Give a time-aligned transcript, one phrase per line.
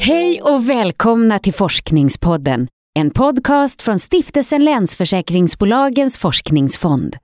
[0.00, 2.68] Hej och välkomna till Forskningspodden.
[2.98, 7.16] En podcast från stiftelsen Länsförsäkringsbolagens forskningsfond.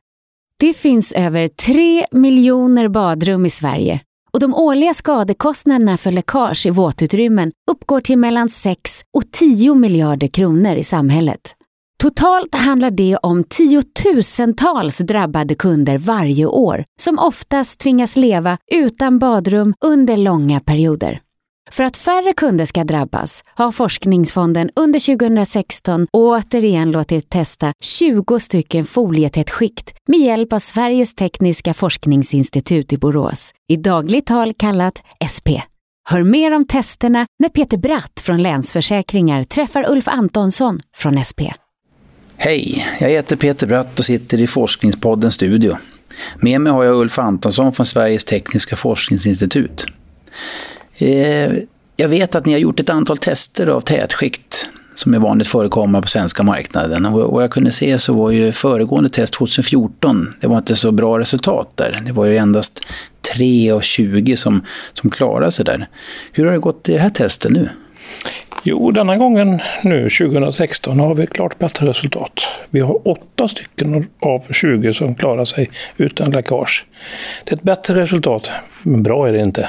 [0.58, 4.00] Det finns över 3 miljoner badrum i Sverige
[4.32, 10.28] och de årliga skadekostnaderna för läckage i våtutrymmen uppgår till mellan 6 och 10 miljarder
[10.28, 11.54] kronor i samhället.
[12.02, 19.74] Totalt handlar det om tiotusentals drabbade kunder varje år som oftast tvingas leva utan badrum
[19.84, 21.20] under långa perioder.
[21.70, 28.84] För att färre kunder ska drabbas har Forskningsfonden under 2016 återigen låtit testa 20 stycken
[28.84, 29.50] folietätt
[30.08, 35.02] med hjälp av Sveriges tekniska forskningsinstitut i Borås, i dagligt tal kallat
[35.34, 35.48] SP.
[36.08, 41.40] Hör mer om testerna när Peter Bratt från Länsförsäkringar träffar Ulf Antonsson från SP.
[42.44, 45.76] Hej, jag heter Peter Bratt och sitter i Forskningspoddens studio.
[46.36, 49.84] Med mig har jag Ulf Antonsson från Sveriges tekniska forskningsinstitut.
[50.98, 51.52] Eh,
[51.96, 56.02] jag vet att ni har gjort ett antal tester av tätskikt som är vanligt förekommande
[56.02, 57.06] på svenska marknaden.
[57.06, 60.92] Och vad jag kunde se så var ju föregående test 2014, det var inte så
[60.92, 62.02] bra resultat där.
[62.06, 62.80] Det var ju endast
[63.34, 65.88] 3 av 20 som, som klarade sig där.
[66.32, 67.68] Hur har det gått i det här testet nu?
[68.64, 72.32] Jo, denna gången nu 2016 har vi ett klart bättre resultat.
[72.70, 76.84] Vi har åtta stycken av 20 som klarar sig utan läckage.
[77.44, 78.50] Det är ett bättre resultat,
[78.82, 79.68] men bra är det inte.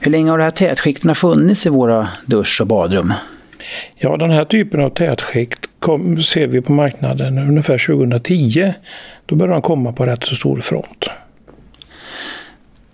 [0.00, 3.12] Hur länge har de här tätskikten funnits i våra dusch och badrum?
[3.96, 8.72] Ja, den här typen av tätskikt kom, ser vi på marknaden ungefär 2010.
[9.26, 11.10] Då började de komma på rätt så stor front.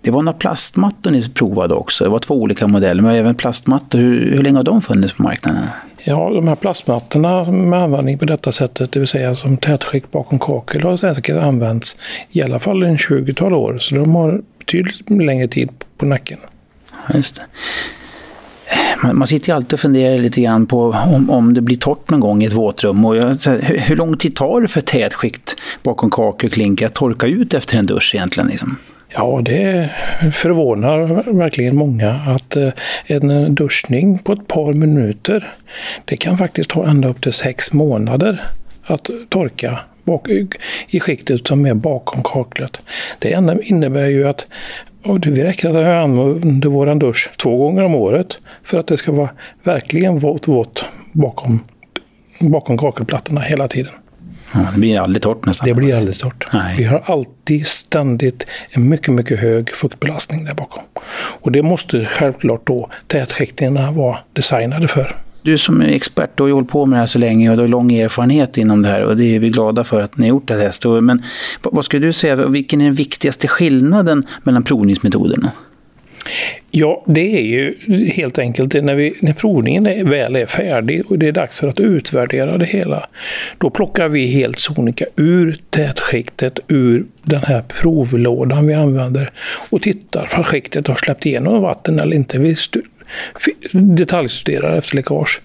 [0.05, 2.03] Det var några plastmattor ni provade också.
[2.03, 3.99] Det var två olika modeller, men även plastmattor.
[3.99, 5.63] Hur, hur länge har de funnits på marknaden?
[6.03, 10.39] Ja, de här plastmattorna med användning på detta sättet, det vill säga som tätskikt bakom
[10.39, 11.97] kakel, har säkert använts
[12.31, 13.77] i alla fall en 20-tal år.
[13.77, 16.37] Så de har betydligt längre tid på nacken.
[17.13, 17.41] Just det.
[19.03, 22.09] Man, man sitter ju alltid och funderar lite grann på om, om det blir torrt
[22.09, 23.05] någon gång i ett våtrum.
[23.05, 26.93] Och jag, hur, hur lång tid tar det för tätskikt bakom kakel och klinker att
[26.93, 28.49] torka ut efter en dusch egentligen?
[28.49, 28.77] Liksom?
[29.15, 29.89] Ja, det
[30.33, 30.99] förvånar
[31.33, 32.69] verkligen många att eh,
[33.05, 35.53] en duschning på ett par minuter,
[36.05, 38.43] det kan faktiskt ta ända upp till sex månader
[38.83, 40.27] att torka bak,
[40.87, 42.79] i skiktet som är bakom kaklet.
[43.19, 44.47] Det innebär ju att
[45.05, 48.97] och det räcker att vi använder vår dusch två gånger om året för att det
[48.97, 49.29] ska vara
[49.63, 51.63] verkligen vått, vått bakom,
[52.39, 53.93] bakom kakelplattorna hela tiden.
[54.55, 55.67] Ja, det blir aldrig torrt nästan.
[55.67, 56.47] Det blir aldrig torrt.
[56.53, 56.75] Nej.
[56.77, 60.83] Vi har alltid ständigt en mycket, mycket hög fuktbelastning där bakom.
[61.41, 65.15] Och det måste självklart då tätskikterna vara designade för.
[65.41, 67.55] Du som är expert, du har ju hållit på med det här så länge och
[67.55, 70.25] du har lång erfarenhet inom det här och det är vi glada för att ni
[70.25, 71.01] har gjort det här.
[71.01, 71.23] Men
[71.61, 75.51] vad skulle du säga, vilken är den viktigaste skillnaden mellan provningsmetoderna?
[76.71, 77.75] Ja, det är ju
[78.09, 81.67] helt enkelt när, vi, när provningen är, väl är färdig och det är dags för
[81.67, 83.07] att utvärdera det hela.
[83.57, 89.31] Då plockar vi helt sonika ur tätskiktet, ur den här provlådan vi använder
[89.69, 92.39] och tittar om skiktet har släppt igenom vatten eller inte.
[92.39, 92.55] Vi
[93.71, 95.41] detaljstuderar efter läckage.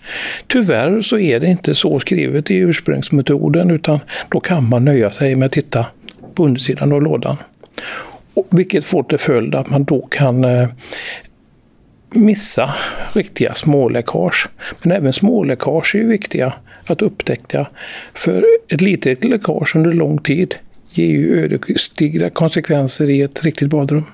[0.47, 5.35] Tyvärr så är det inte så skrivet i ursprungsmetoden utan då kan man nöja sig
[5.35, 5.87] med att titta
[6.35, 7.37] på undersidan av lådan.
[8.51, 10.69] Vilket får till följd att man då kan eh,
[12.11, 12.75] missa
[13.13, 14.49] riktiga småläckage.
[14.83, 16.53] Men även småläckage är ju viktiga
[16.87, 17.67] att upptäcka.
[18.15, 20.55] För ett litet läckage under lång tid
[20.91, 24.05] ger ju ödesdigra konsekvenser i ett riktigt badrum.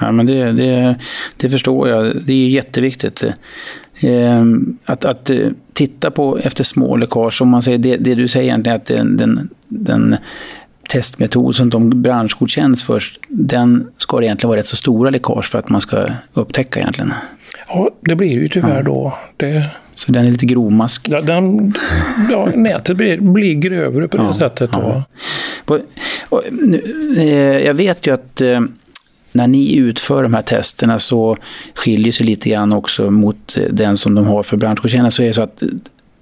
[0.00, 0.96] Ja, men det, det,
[1.36, 2.22] det förstår jag.
[2.24, 3.24] Det är jätteviktigt.
[4.02, 8.28] Ehm, att, att eh, titta på efter små läckage, om man säger det, det du
[8.28, 10.16] säger egentligen att den, den, den
[10.92, 15.58] testmetod som de branschgodkänns först, den ska det egentligen vara rätt så stora läckage för
[15.58, 17.12] att man ska upptäcka egentligen.
[17.68, 18.82] Ja, det blir ju tyvärr ja.
[18.82, 19.14] då.
[19.36, 19.66] Det...
[19.94, 21.08] Så den är lite grovmask?
[21.08, 21.74] Ja, den,
[22.30, 24.70] ja nätet blir, blir grövre på det ja, sättet.
[24.72, 25.04] Då.
[25.66, 25.78] Ja.
[26.28, 26.82] Och, nu,
[27.16, 28.60] eh, jag vet ju att eh,
[29.32, 31.36] när ni utför de här testerna så
[31.74, 35.10] skiljer sig lite grann också mot eh, den som de har för branschgodkännande.
[35.10, 35.62] Så är det så att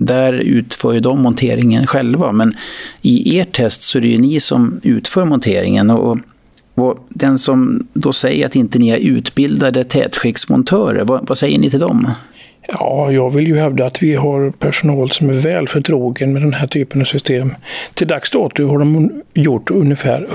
[0.01, 2.33] där utför ju de monteringen själva.
[2.33, 2.57] Men
[3.03, 5.91] i ert test så är det ju ni som utför monteringen.
[5.91, 6.19] Och,
[6.75, 11.71] och den som då säger att inte ni är utbildade tätskiktsmontörer, vad, vad säger ni
[11.71, 12.09] till dem?
[12.73, 16.53] Ja, jag vill ju hävda att vi har personal som är väl förtrogen med den
[16.53, 17.55] här typen av system.
[17.95, 20.27] Till dags dato har de gjort ungefär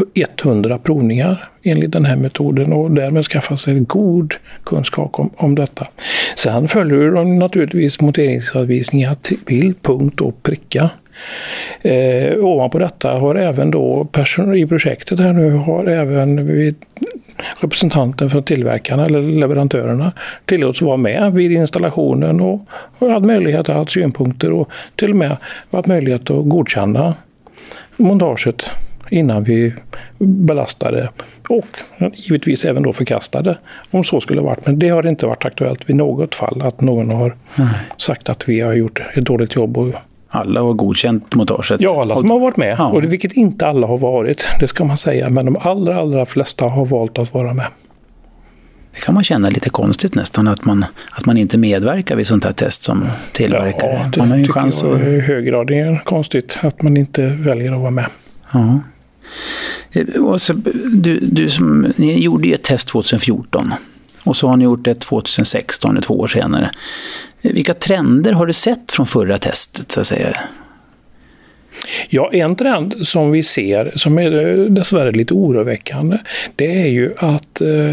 [0.43, 4.33] 100 provningar enligt den här metoden och därmed skaffat sig god
[4.63, 5.87] kunskap om, om detta.
[6.35, 10.89] Sen följer de naturligtvis monteringsanvisningar till punkt och pricka.
[11.81, 16.75] Eh, ovanpå detta har även då person, i projektet här nu har även vid
[17.59, 20.11] representanten för tillverkarna eller leverantörerna
[20.45, 22.65] tillåts vara med vid installationen och
[22.99, 25.37] har haft möjlighet att ha synpunkter och till och med
[25.71, 27.15] haft möjlighet att godkänna
[27.97, 28.69] montaget
[29.09, 29.73] innan vi
[30.17, 31.09] belastade
[31.49, 31.65] och
[32.13, 33.57] givetvis även då förkastade
[33.91, 34.65] om så skulle varit.
[34.65, 37.35] Men det har inte varit aktuellt vid något fall att någon har
[37.97, 39.77] sagt att vi har gjort ett dåligt jobb.
[39.77, 39.93] Och...
[40.35, 41.81] Alla har godkänt montaget?
[41.81, 42.75] Ja, alla som har varit med.
[42.79, 42.87] Ja.
[42.87, 45.29] Och det, vilket inte alla har varit, det ska man säga.
[45.29, 47.65] Men de allra, allra flesta har valt att vara med.
[48.93, 52.45] Det kan man känna lite konstigt nästan, att man, att man inte medverkar vid sånt
[52.45, 53.99] här test som tillverkare.
[54.03, 57.27] Ja, det man har ju chans jag i hög grad är konstigt att man inte
[57.27, 58.05] väljer att vara med.
[58.53, 58.79] Ja.
[60.19, 60.53] Och så,
[60.93, 63.73] du, du som, ni gjorde ju ett test 2014
[64.25, 66.71] och så har ni gjort det 2016, två år senare.
[67.53, 70.37] Vilka trender har du sett från förra testet så att säga?
[72.09, 76.17] Ja, en trend som vi ser, som är eh, dessvärre lite oroväckande,
[76.55, 77.91] det är ju att eh,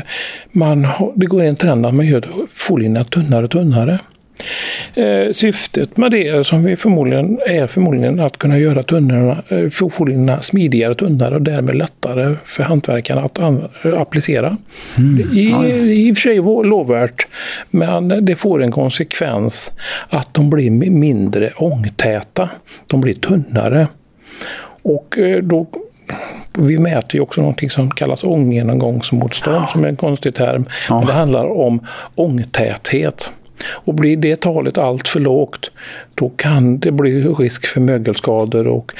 [0.52, 3.98] man har, det går en trend att man gör folierna tunnare och tunnare.
[4.94, 10.94] Eh, syftet med det som vi förmodligen är förmodligen att kunna göra tunnorna, eh, smidigare
[10.94, 13.38] tunnare och därmed lättare för hantverkarna att
[13.84, 14.56] applicera.
[14.98, 15.30] Mm.
[15.32, 17.26] I, I och för sig lovvärt,
[17.70, 19.72] men det får en konsekvens
[20.08, 22.50] att de blir mindre ångtäta.
[22.86, 23.88] De blir tunnare.
[24.82, 25.66] Och eh, då
[26.58, 30.66] vi mäter ju också någonting som kallas ånggenomgångsmotstånd, som är en konstig term.
[30.88, 30.98] Ja.
[30.98, 33.32] Men det handlar om ångtäthet.
[33.66, 35.70] Och blir det talet allt för lågt,
[36.14, 38.92] då kan det bli risk för mögelskador och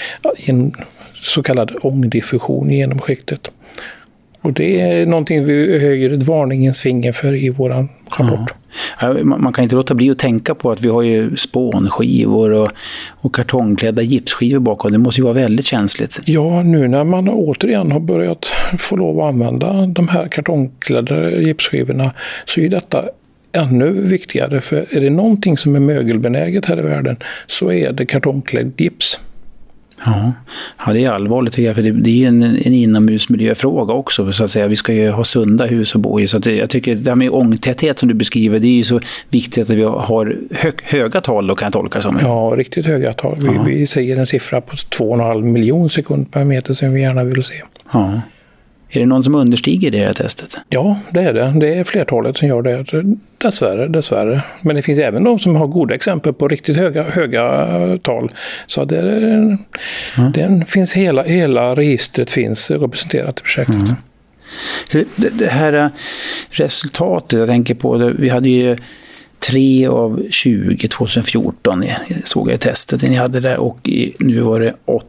[0.46, 0.72] en
[1.14, 3.50] så kallad ångdiffusion genom skiktet.
[4.42, 8.54] Och det är någonting vi höjer ett varningens finger för i vår rapport.
[9.00, 9.24] Ja.
[9.24, 12.68] Man kan inte låta bli att tänka på att vi har ju spånskivor och,
[13.10, 14.92] och kartongklädda gipsskivor bakom.
[14.92, 16.20] Det måste ju vara väldigt känsligt.
[16.24, 18.46] Ja, nu när man återigen har börjat
[18.78, 22.12] få lov att använda de här kartongklädda gipsskivorna
[22.44, 23.04] så är detta
[23.52, 24.60] ännu viktigare.
[24.60, 27.16] För är det någonting som är mögelbenäget här i världen
[27.46, 29.18] så är det kartongklädd gips.
[30.06, 30.32] Ja.
[30.86, 34.32] ja, det är allvarligt tycker jag, för det, det är en, en inomhusmiljöfråga också.
[34.32, 34.66] Så att säga.
[34.66, 36.26] Vi ska ju ha sunda hus att bo i.
[36.26, 38.84] Så att det, jag tycker det här med ångtäthet som du beskriver, det är ju
[38.84, 42.18] så viktigt att vi har hö, höga tal då kan jag tolka det som.
[42.22, 43.36] Ja, riktigt höga tal.
[43.40, 43.62] Vi, ja.
[43.62, 47.62] vi säger en siffra på 2,5 miljon sekund per meter som vi gärna vill se.
[47.92, 48.20] Ja.
[48.94, 50.56] Är det någon som understiger det här testet?
[50.68, 51.52] Ja, det är det.
[51.60, 52.84] Det är flertalet som gör det.
[53.38, 54.42] Dessvärre, dessvärre.
[54.60, 58.30] Men det finns även de som har goda exempel på riktigt höga, höga tal.
[58.66, 59.58] Så det, mm.
[60.34, 63.74] den finns hela, hela registret finns representerat i projektet.
[63.74, 63.94] Mm.
[64.92, 65.88] Det, det, här äh,
[66.50, 68.76] resultatet, jag tänker på det, vi hade ju
[69.38, 71.84] 3 av 20 2014
[72.24, 73.78] såg jag i testet ni hade där och
[74.18, 75.06] nu var det 8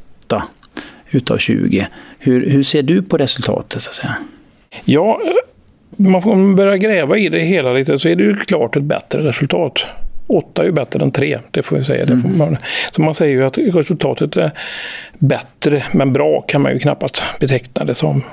[1.16, 1.88] utav 20.
[2.20, 3.82] Hur, hur ser du på resultatet?
[3.82, 4.16] Så att säga?
[4.86, 5.20] Ja,
[5.98, 9.24] man får börja gräva i det hela lite så är det ju klart ett bättre
[9.24, 9.86] resultat.
[10.28, 12.04] Åtta är ju bättre än tre, det får vi säga.
[12.04, 12.38] Mm.
[12.38, 12.58] Man,
[12.92, 14.52] så man säger ju att resultatet är
[15.20, 18.24] bättre, men bra kan man ju knappast beteckna det som.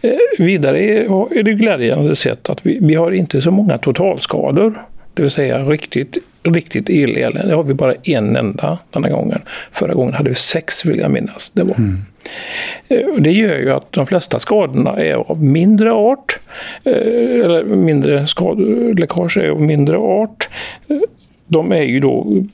[0.00, 4.74] Eh, vidare är, är det glädjande sett att vi, vi har inte så många totalskador.
[5.14, 7.48] Det vill säga riktigt, riktigt elelände.
[7.48, 9.42] Det har vi bara en enda denna gången.
[9.70, 11.50] Förra gången hade vi sex vill jag minnas.
[11.54, 11.74] Det, var.
[11.74, 11.98] Mm.
[12.88, 16.38] Eh, det gör ju att de flesta skadorna är av mindre art.
[16.84, 18.26] Eh, eller mindre
[18.96, 20.48] läckage är av mindre art.
[20.88, 20.96] Eh,
[21.46, 22.44] de är ju då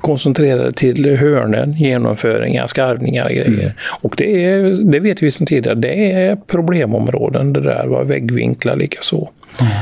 [0.00, 3.48] koncentrerade till hörnen, genomföringar, skarvningar och grejer.
[3.48, 3.70] Mm.
[3.80, 9.28] Och det, är, det vet vi sedan tidigare, det är problemområden det där, väggvinklar likaså.
[9.60, 9.72] Mm.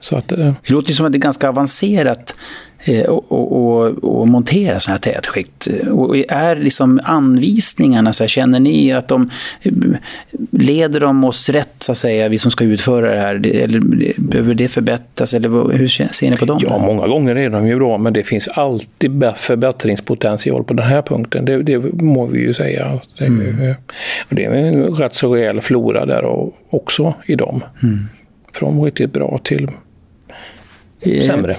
[0.00, 2.34] Så att, det låter som att det är ganska avancerat
[2.84, 5.68] Eh, och, och, och, montera sådana här tätskikt?
[5.90, 9.30] Och är liksom anvisningarna, så här, känner ni att de
[10.50, 13.46] leder de oss rätt, så att säga, vi som ska utföra det här?
[13.46, 13.80] Eller
[14.20, 15.34] behöver det förbättras?
[15.34, 16.58] Eller hur ser ni på dem?
[16.62, 21.02] Ja, många gånger är de ju bra, men det finns alltid förbättringspotential på den här
[21.02, 21.44] punkten.
[21.44, 23.00] Det, det må vi ju säga.
[23.18, 23.74] Det, mm.
[24.28, 27.64] det är en rätt så rejäl flora där också i dem.
[27.82, 27.98] Mm.
[28.52, 29.70] Från riktigt bra till eh,
[31.02, 31.56] sämre.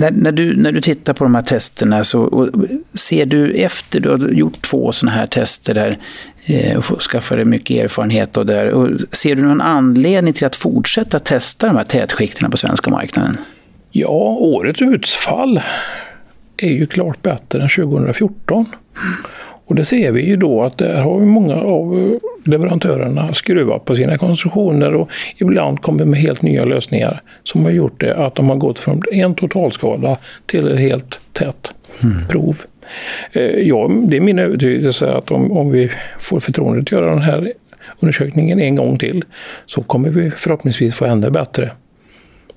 [0.00, 2.50] När, när, du, när du tittar på de här testerna så
[2.94, 5.98] ser du efter du har gjort två sådana här tester där
[6.46, 10.56] eh, och skaffat dig mycket erfarenhet och där, och ser du någon anledning till att
[10.56, 13.36] fortsätta testa de här tätskikterna på svenska marknaden?
[13.90, 15.60] Ja, årets utfall
[16.56, 18.66] är ju klart bättre än 2014.
[19.70, 24.18] Och det ser vi ju då att där har många av leverantörerna skruvat på sina
[24.18, 28.56] konstruktioner och ibland kommit med helt nya lösningar som har gjort det att de har
[28.56, 31.72] gått från en totalskala till ett helt tätt
[32.02, 32.28] mm.
[32.28, 32.62] prov.
[33.32, 37.22] Eh, ja, det är min övertygelse att om, om vi får förtroendet att göra den
[37.22, 37.52] här
[38.00, 39.24] undersökningen en gång till
[39.66, 41.70] så kommer vi förhoppningsvis få ännu bättre.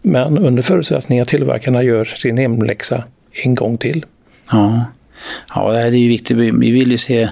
[0.02, 3.04] Men under förutsättning att tillverkarna gör sin hemläxa
[3.46, 4.06] en gång till.
[4.52, 4.86] Ja.
[5.56, 6.38] Ja, det här är ju viktigt.
[6.38, 7.30] Vi vill ju se,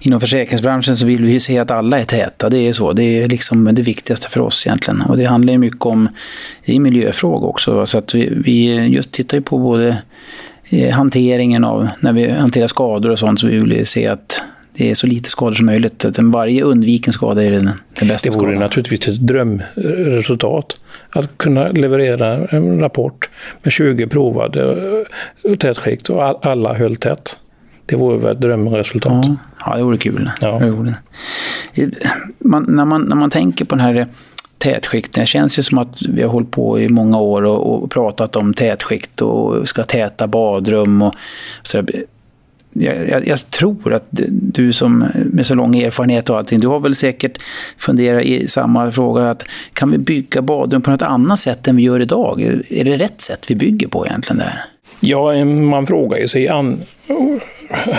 [0.00, 2.50] inom försäkringsbranschen så vill vi ju se att alla är täta.
[2.50, 2.92] Det är så.
[2.92, 5.02] Det är liksom det viktigaste för oss egentligen.
[5.02, 6.08] Och det handlar ju mycket om,
[6.64, 7.86] det är miljöfråga också.
[7.86, 10.02] Så att vi, vi just tittar ju på både
[10.70, 14.42] eh, hanteringen av, när vi hanterar skador och sånt, så vi vill se att
[14.78, 16.04] det är så lite skador som möjligt.
[16.04, 18.60] Att varje undviken skada är den, den bästa Det vore skadan.
[18.60, 20.76] naturligtvis ett drömresultat.
[21.10, 23.28] Att kunna leverera en rapport
[23.62, 24.62] med 20 provade
[25.42, 27.36] eh, tätskikt och alla höll tätt.
[27.86, 29.26] Det vore väl ett drömresultat.
[29.26, 30.30] Ja, ja det vore kul.
[30.40, 30.58] Ja.
[30.58, 30.94] Det vore.
[32.38, 34.06] Man, när, man, när man tänker på den här
[34.58, 37.90] tätskikten, det känns ju som att vi har hållit på i många år och, och
[37.90, 41.14] pratat om tätskikt och ska täta badrum och
[41.62, 41.84] så
[42.72, 46.80] jag, jag, jag, tror att du som med så lång erfarenhet och allting, du har
[46.80, 47.38] väl säkert
[47.76, 51.82] funderat i samma fråga att kan vi bygga badrum på något annat sätt än vi
[51.82, 52.40] gör idag?
[52.68, 54.64] Är det rätt sätt vi bygger på egentligen där?
[55.00, 56.84] Ja, man frågar ju sig an,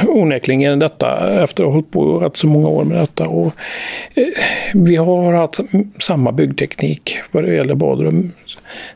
[0.08, 3.27] onekligen detta efter att ha hållit på rätt så många år med detta.
[3.27, 3.53] Och,
[4.13, 4.24] eh,
[4.74, 5.60] vi har haft
[6.00, 8.32] samma byggteknik vad det gäller badrum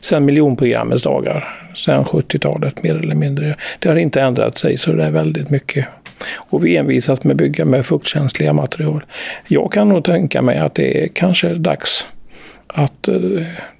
[0.00, 1.68] sedan miljonprogrammets dagar.
[1.74, 3.56] Sedan 70-talet mer eller mindre.
[3.78, 5.86] Det har inte ändrat sig så det är väldigt mycket.
[6.34, 9.04] Och vi envisas med att bygga med fuktkänsliga material.
[9.46, 12.06] Jag kan nog tänka mig att det är kanske dags
[12.66, 13.14] att eh,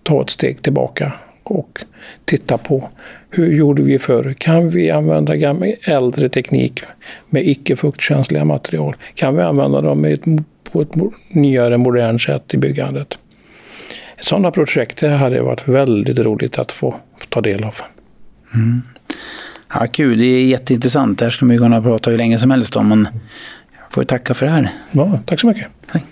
[0.03, 1.13] ta ett steg tillbaka
[1.43, 1.85] och
[2.25, 2.89] titta på
[3.35, 4.35] hur gjorde vi förr?
[4.39, 6.83] Kan vi använda gammal, äldre teknik
[7.31, 8.97] med icke fuktkänsliga material?
[9.15, 10.23] Kan vi använda dem ett,
[10.73, 10.95] på ett
[11.31, 13.19] nyare, modernt sätt i byggandet?
[14.21, 16.95] Sådana projekt hade varit väldigt roligt att få
[17.29, 17.75] ta del av.
[18.55, 18.83] Mm.
[19.75, 21.19] Ja, kul, det är jätteintressant.
[21.19, 22.89] Det här skulle man kunna prata hur länge som helst om.
[22.89, 23.09] Men
[23.83, 24.71] jag får tacka för det här.
[24.91, 25.67] Ja, tack så mycket.
[25.93, 26.03] Hej.